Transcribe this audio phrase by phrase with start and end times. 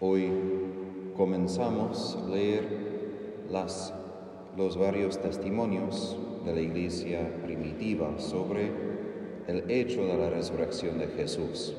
[0.00, 0.30] Hoy
[1.16, 2.62] comenzamos a leer
[4.56, 8.70] los varios testimonios de la iglesia primitiva sobre
[9.48, 11.74] el hecho de la resurrección de Jesús.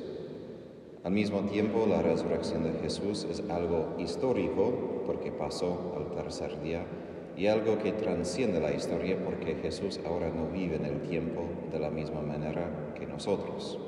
[1.02, 6.84] Al mismo tiempo, la resurrección de Jesús es algo histórico porque pasó al tercer día
[7.38, 11.40] y algo que transciende la historia porque Jesús ahora no vive en el tiempo
[11.72, 13.78] de la misma manera que nosotros.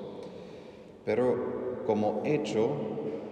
[1.04, 2.70] Pero como hecho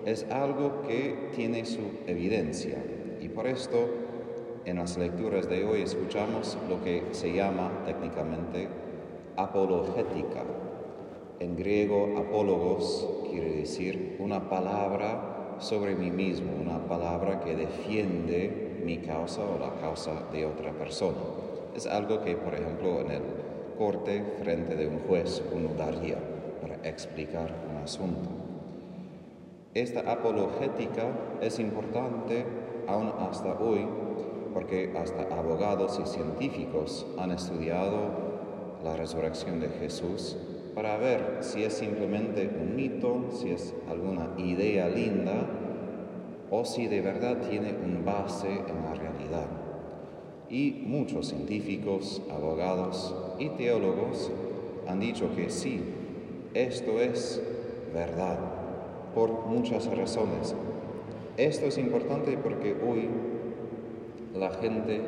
[0.05, 2.83] es algo que tiene su evidencia
[3.21, 3.89] y por esto
[4.65, 8.69] en las lecturas de hoy escuchamos lo que se llama técnicamente
[9.37, 10.45] apologética.
[11.39, 18.99] En griego, apólogos quiere decir una palabra sobre mí mismo, una palabra que defiende mi
[18.99, 21.19] causa o la causa de otra persona.
[21.75, 23.23] Es algo que, por ejemplo, en el
[23.79, 26.19] corte frente de un juez uno daría
[26.61, 28.29] para explicar un asunto.
[29.75, 32.45] Esta apologética es importante
[32.89, 33.87] aún hasta hoy
[34.53, 38.31] porque hasta abogados y científicos han estudiado
[38.83, 40.37] la resurrección de Jesús
[40.75, 45.47] para ver si es simplemente un mito, si es alguna idea linda
[46.51, 49.47] o si de verdad tiene un base en la realidad.
[50.49, 54.33] Y muchos científicos, abogados y teólogos
[54.89, 55.81] han dicho que sí,
[56.55, 57.41] esto es
[57.95, 58.39] verdad
[59.15, 60.55] por muchas razones.
[61.37, 63.09] Esto es importante porque hoy
[64.35, 65.01] la gente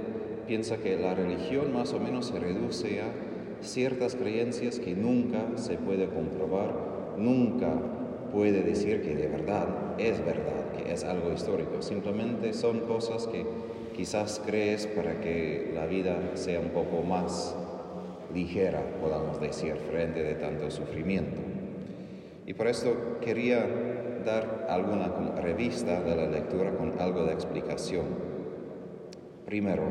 [0.47, 3.07] piensa que la religión más o menos se reduce a
[3.61, 6.73] ciertas creencias que nunca se puede comprobar,
[7.17, 7.70] nunca
[8.33, 11.83] puede decir que de verdad es verdad, que es algo histórico.
[11.83, 13.45] Simplemente son cosas que
[13.97, 17.55] quizás crees para que la vida sea un poco más
[18.34, 21.41] ligera, podamos decir, frente de tanto sufrimiento.
[22.47, 23.66] Y por esto quería
[24.24, 25.08] dar alguna
[25.41, 28.06] revista de la lectura con algo de explicación.
[29.47, 29.83] Primero,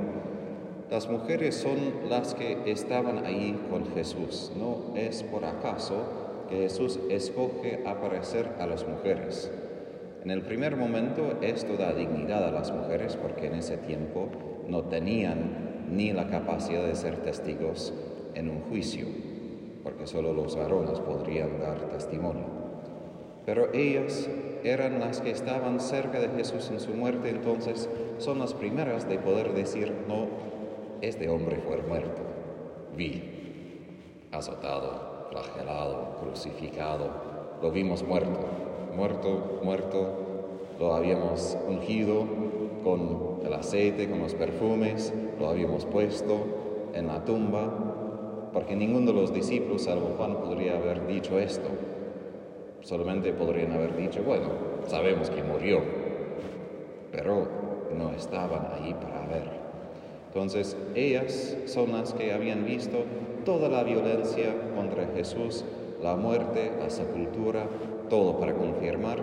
[0.90, 4.52] las mujeres son las que estaban ahí con Jesús.
[4.58, 6.04] No es por acaso
[6.50, 9.52] que Jesús escoge aparecer a las mujeres.
[10.24, 14.30] En el primer momento esto da dignidad a las mujeres porque en ese tiempo
[14.68, 17.94] no tenían ni la capacidad de ser testigos
[18.36, 19.06] en un juicio
[19.84, 22.46] porque solo los varones podrían dar testimonio.
[23.46, 24.30] Pero ellas
[24.64, 29.18] eran las que estaban cerca de Jesús en su muerte, entonces son las primeras de
[29.18, 30.28] poder decir, no,
[31.02, 32.22] este hombre fue muerto,
[32.96, 33.24] vi,
[34.32, 37.10] azotado, flagelado, crucificado,
[37.62, 38.40] lo vimos muerto,
[38.96, 40.08] muerto, muerto,
[40.80, 42.26] lo habíamos ungido
[42.84, 48.02] con el aceite, con los perfumes, lo habíamos puesto en la tumba,
[48.54, 51.68] porque ninguno de los discípulos, salvo Juan, podría haber dicho esto.
[52.82, 54.48] Solamente podrían haber dicho, bueno,
[54.88, 55.82] sabemos que murió,
[57.12, 57.48] pero
[57.98, 59.62] no estaban ahí para ver.
[60.28, 63.00] Entonces, ellas son las que habían visto
[63.46, 65.64] toda la violencia contra Jesús,
[66.02, 67.68] la muerte, la sepultura,
[68.10, 69.20] todo para confirmar,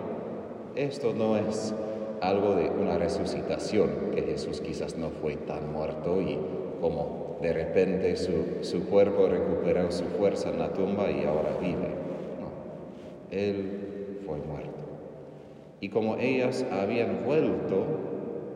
[0.75, 1.73] esto no es
[2.21, 6.37] algo de una resucitación, que Jesús quizás no fue tan muerto y
[6.81, 11.87] como de repente su, cuerpo recuperó su fuerza en la tumba y ahora vive.
[12.39, 12.51] No,
[13.31, 14.69] él fue muerto.
[15.79, 17.85] Y como ellas habían vuelto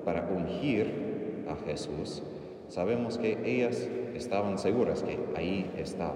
[0.03, 2.21] para ungir a Jesús,
[2.67, 6.15] sabemos que ellas estaban seguras que ahí estaba,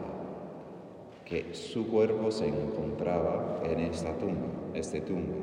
[1.26, 5.36] que su cuerpo se encontraba en esta tumba, este tumba.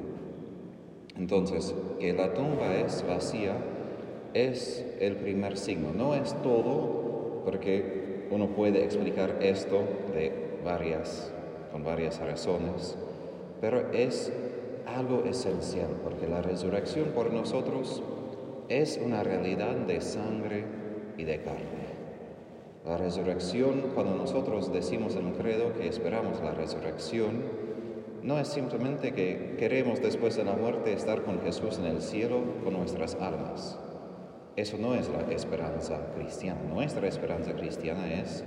[1.16, 3.54] Entonces, que la tumba es vacía
[4.34, 9.80] es el primer signo, no es todo porque uno puede explicar esto
[10.12, 10.32] de
[10.64, 11.32] varias,
[11.70, 12.96] con varias razones,
[13.60, 14.32] pero es
[14.86, 18.02] algo esencial, porque la resurrección por nosotros
[18.68, 20.64] es una realidad de sangre
[21.16, 21.84] y de carne.
[22.84, 27.42] La resurrección, cuando nosotros decimos en un credo que esperamos la resurrección,
[28.22, 32.40] no es simplemente que queremos después de la muerte estar con Jesús en el cielo
[32.64, 33.78] con nuestras almas.
[34.56, 36.60] Eso no es la esperanza cristiana.
[36.72, 38.44] Nuestra esperanza cristiana es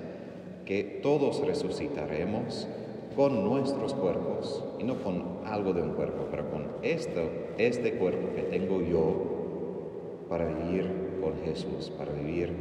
[0.66, 2.68] que todos resucitaremos
[3.16, 8.34] con nuestros cuerpos, y no con algo de un cuerpo, pero con este, este cuerpo
[8.36, 10.90] que tengo yo para vivir
[11.22, 12.54] con Jesús, para vivir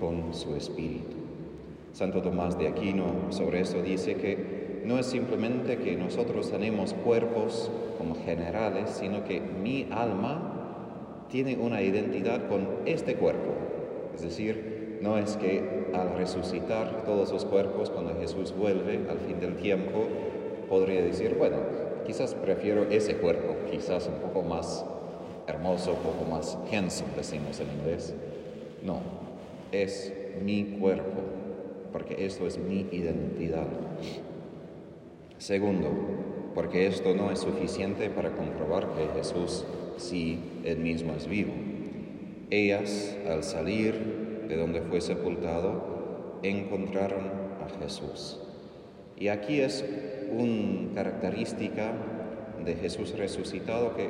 [0.00, 1.16] con su Espíritu.
[1.92, 7.70] Santo Tomás de Aquino sobre eso dice que no es simplemente que nosotros tenemos cuerpos
[7.98, 10.53] como generales, sino que mi alma
[11.34, 13.54] tiene una identidad con este cuerpo.
[14.14, 19.40] Es decir, no es que al resucitar todos los cuerpos, cuando Jesús vuelve al fin
[19.40, 20.04] del tiempo,
[20.68, 21.56] podría decir, bueno,
[22.06, 24.86] quizás prefiero ese cuerpo, quizás un poco más
[25.48, 28.14] hermoso, poco más handsome, decimos en inglés.
[28.84, 29.00] No,
[29.72, 31.20] es mi cuerpo,
[31.90, 33.66] porque esto es mi identidad.
[35.38, 35.88] Segundo,
[36.54, 39.64] porque esto no es suficiente para comprobar que Jesús
[39.96, 41.52] sí, él mismo es vivo.
[42.50, 47.24] Ellas, al salir de donde fue sepultado, encontraron
[47.64, 48.40] a Jesús.
[49.16, 49.84] Y aquí es
[50.30, 51.92] una característica
[52.64, 54.08] de Jesús resucitado que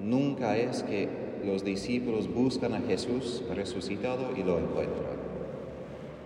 [0.00, 1.08] nunca es que
[1.44, 5.22] los discípulos buscan a Jesús resucitado y lo encuentran.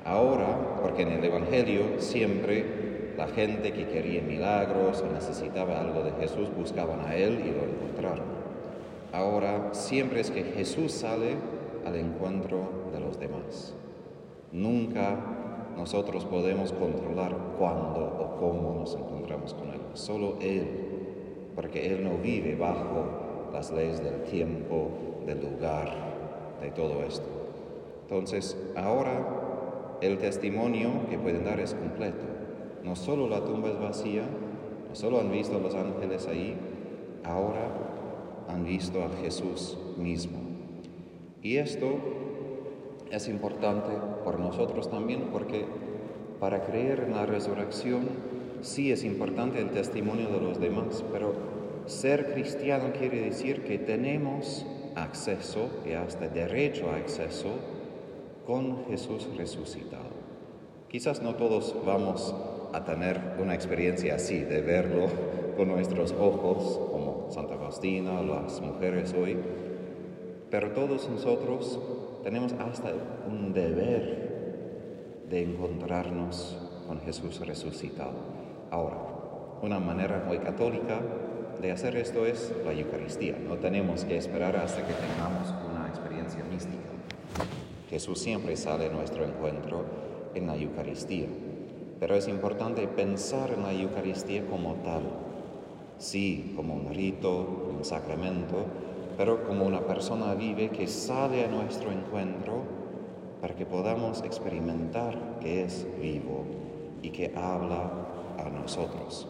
[0.05, 2.87] Ahora, porque en el Evangelio siempre
[3.17, 7.65] la gente que quería milagros o necesitaba algo de Jesús buscaban a Él y lo
[7.65, 8.46] encontraron.
[9.13, 11.37] Ahora siempre es que Jesús sale
[11.85, 12.59] al encuentro
[12.93, 13.75] de los demás.
[14.53, 15.19] Nunca
[15.77, 19.81] nosotros podemos controlar cuándo o cómo nos encontramos con Él.
[19.95, 20.67] Solo Él,
[21.55, 24.91] porque Él no vive bajo las leyes del tiempo,
[25.27, 25.91] del lugar,
[26.61, 27.29] de todo esto.
[28.03, 32.25] Entonces, ahora el testimonio que pueden dar es completo.
[32.83, 34.23] No solo la tumba es vacía,
[34.89, 36.57] no solo han visto los ángeles ahí,
[37.25, 37.86] ahora
[38.49, 40.39] han visto a Jesús mismo.
[41.43, 41.99] Y esto
[43.11, 43.91] es importante
[44.25, 45.65] por nosotros también porque
[46.41, 48.09] para creer en la resurrección
[48.63, 51.35] sí es importante el testimonio de los demás, pero
[51.87, 54.67] ser cristiano quiere decir que tenemos
[54.97, 57.51] acceso y hasta derecho a acceso
[58.47, 60.17] con Jesús resucitado.
[60.89, 62.35] Quizás no todos vamos
[62.73, 65.09] a tener una experiencia así, de verlo
[65.57, 69.37] con nuestros ojos, como Santa Faustina, las mujeres hoy,
[70.51, 71.79] pero todos nosotros
[72.23, 72.93] tenemos hasta
[73.29, 76.57] un deber de encontrarnos
[76.87, 78.15] con Jesús resucitado.
[78.71, 78.99] Ahora,
[79.63, 81.01] una manera muy católica
[81.61, 83.37] de hacer esto es la Eucaristía.
[83.39, 86.77] No tenemos que esperar hasta que tengamos una experiencia mística.
[87.89, 89.85] Jesús siempre sale a nuestro encuentro
[90.35, 91.27] en la Eucaristía.
[91.99, 95.03] Pero es importante pensar en la Eucaristía como tal.
[95.99, 98.67] Sí, como un rito, un sacramento,
[99.17, 102.63] pero como una persona vive que sale a nuestro encuentro
[103.41, 106.45] para que podamos experimentar que es vivo
[107.03, 107.91] y que habla
[108.39, 109.27] a nosotros.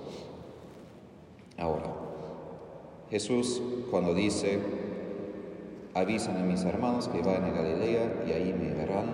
[1.56, 1.94] Ahora,
[3.10, 4.58] Jesús cuando dice,
[5.94, 9.06] avisan a mis hermanos que vayan a Galilea y ahí me verán,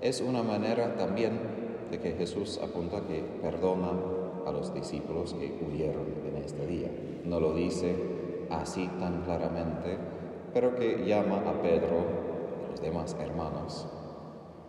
[0.00, 1.38] es una manera también
[1.90, 3.90] de que Jesús apunta que perdona
[4.48, 6.90] a los discípulos que huyeron en este día.
[7.24, 7.94] No lo dice
[8.50, 9.96] así tan claramente,
[10.52, 11.96] pero que llama a Pedro
[12.60, 13.86] y a los demás hermanos.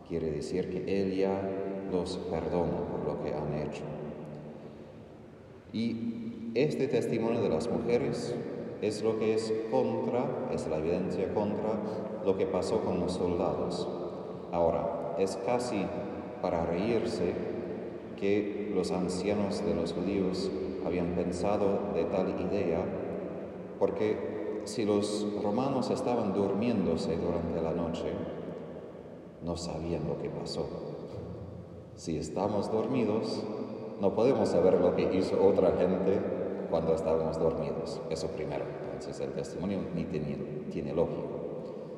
[0.08, 1.42] Quiere decir que Él ya
[1.92, 3.84] los perdona por lo que han hecho.
[5.72, 8.36] Y este testimonio de las mujeres
[8.82, 11.74] es lo que es contra, es la evidencia contra
[12.26, 13.88] lo que pasó con los soldados.
[14.52, 15.86] Ahora, es casi
[16.42, 17.34] para reírse
[18.20, 20.50] que los ancianos de los judíos
[20.86, 22.84] habían pensado de tal idea
[23.80, 28.12] porque si los romanos estaban durmiéndose durante la noche,
[29.44, 30.68] no sabían lo que pasó.
[31.96, 33.44] Si estamos dormidos,
[34.00, 36.22] no podemos saber lo que hizo otra gente
[36.70, 38.02] cuando estábamos dormidos.
[38.10, 38.66] Eso primero.
[38.94, 40.36] Entonces el testimonio ni tiene,
[40.72, 40.94] tiene.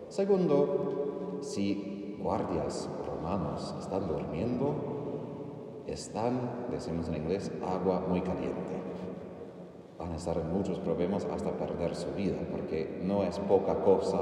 [0.07, 4.90] Segundo, si guardias romanos están durmiendo,
[5.93, 8.81] están, decimos en inglés, agua muy caliente
[10.01, 14.19] van a estar en muchos problemas hasta perder su vida, porque no es poca cosa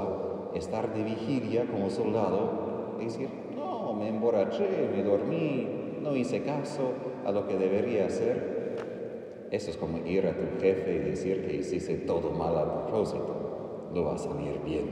[0.54, 6.92] estar de vigilia como soldado y decir, no, me emborraché, me dormí, no hice caso
[7.24, 8.76] a lo que debería hacer.
[9.50, 13.88] Eso es como ir a tu jefe y decir que hiciste todo mal a propósito,
[13.94, 14.84] no va a salir bien.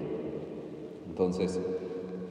[1.06, 1.60] Entonces,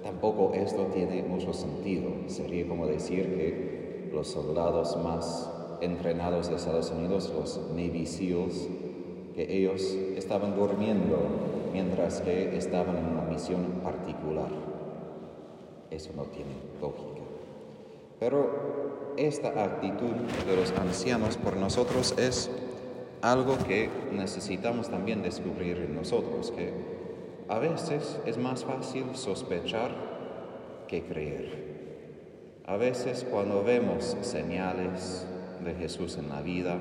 [0.01, 2.09] tampoco esto tiene mucho sentido.
[2.25, 5.49] Sería como decir que los soldados más
[5.81, 8.67] entrenados de Estados Unidos, los Navy SEALs,
[9.35, 9.81] que ellos
[10.15, 11.17] estaban durmiendo
[11.71, 14.49] mientras que estaban en una misión particular.
[15.91, 17.21] Eso no tiene lógica.
[18.19, 20.13] Pero esta actitud
[20.47, 22.49] de los ancianos por nosotros es
[23.21, 26.71] algo que necesitamos también descubrir en nosotros, que
[27.47, 29.91] a veces es más fácil sospechar
[30.87, 31.66] que creer.
[32.67, 35.25] A veces cuando vemos señales,
[35.63, 36.77] de Jesús en la vida,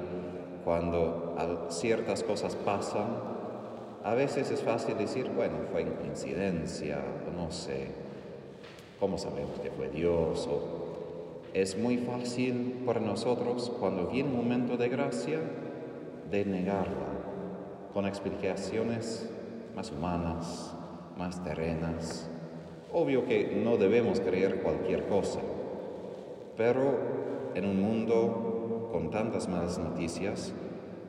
[0.64, 1.36] cuando
[1.70, 3.06] ciertas cosas pasan,
[4.02, 6.98] a veces es fácil decir, bueno, fue coincidencia,
[7.36, 7.88] no sé,
[8.98, 10.48] ¿cómo sabemos que fue Dios?
[10.50, 15.38] O, es muy fácil para nosotros, cuando viene un momento de gracia,
[16.30, 17.06] de negarla,
[17.94, 19.30] con explicaciones
[19.76, 20.74] más humanas,
[21.16, 22.28] más terrenas.
[22.92, 25.40] Obvio que no debemos creer cualquier cosa,
[26.56, 26.98] pero
[27.54, 30.52] en un mundo con tantas malas noticias,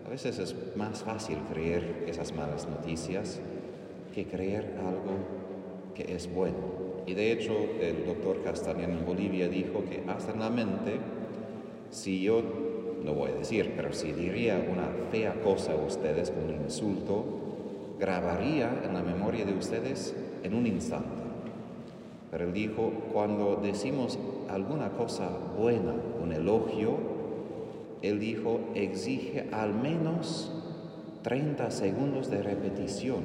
[0.06, 3.42] a veces es más fácil creer esas malas noticias
[4.14, 6.58] que creer algo que es bueno.
[7.06, 11.00] Y de hecho, el doctor Castañón en Bolivia dijo que hasta en la mente,
[11.90, 12.42] si yo,
[13.04, 17.24] no voy a decir, pero si diría una fea cosa a ustedes, un insulto,
[18.00, 21.27] grabaría en la memoria de ustedes en un instante.
[22.32, 24.20] Pero él dijo, cuando decimos
[24.50, 26.98] alguna cosa buena, un elogio,
[28.02, 30.52] él dijo, exige al menos
[31.24, 33.22] 30 segundos de repetición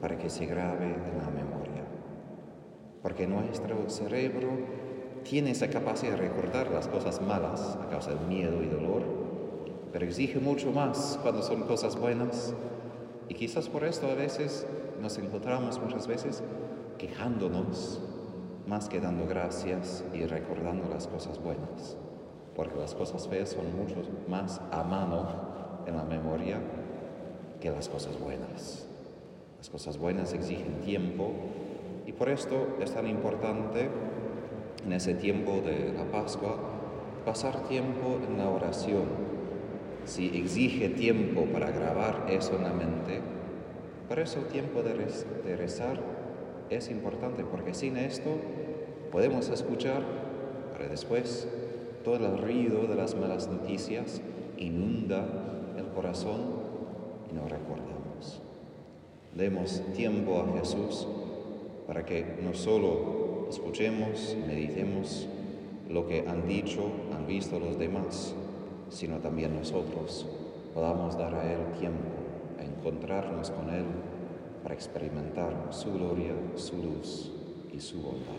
[0.00, 1.56] para que se grabe en la memoria
[3.06, 4.48] porque nuestro cerebro
[5.22, 9.04] tiene esa capacidad de recordar las cosas malas a causa del miedo y dolor,
[9.92, 12.52] pero exige mucho más cuando son cosas buenas.
[13.28, 14.66] Y quizás por esto a veces
[15.00, 16.42] nos encontramos muchas veces
[16.98, 18.00] quejándonos
[18.66, 21.96] más que dando gracias y recordando las cosas buenas,
[22.54, 23.96] porque las cosas feas son mucho
[24.28, 25.28] más a mano
[25.86, 26.58] en la memoria
[27.60, 28.86] que las cosas buenas.
[29.58, 31.32] Las cosas buenas exigen tiempo
[32.06, 33.88] y por esto es tan importante
[34.84, 36.56] en ese tiempo de la Pascua
[37.24, 39.04] pasar tiempo en la oración.
[40.04, 43.20] Si exige tiempo para grabar eso en la mente,
[44.08, 44.94] por eso tiempo de,
[45.44, 46.15] de rezar
[46.70, 48.30] es importante, porque sin esto
[49.12, 50.02] podemos escuchar,
[50.72, 51.48] para después
[52.04, 54.20] todo el ruido de las malas noticias
[54.58, 55.26] inunda
[55.76, 56.40] el corazón
[57.30, 58.42] y no recordamos.
[59.34, 61.06] Demos tiempo a Jesús
[61.86, 65.28] para que no solo escuchemos, meditemos
[65.88, 68.34] lo que han dicho, han visto los demás,
[68.88, 70.26] sino también nosotros
[70.74, 72.08] podamos dar a Él tiempo,
[72.58, 73.84] a encontrarnos con Él
[74.66, 77.30] para experimentar su gloria, su luz
[77.72, 78.34] y su bondad.